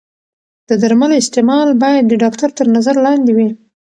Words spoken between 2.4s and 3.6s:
تر نظر لاندې وي.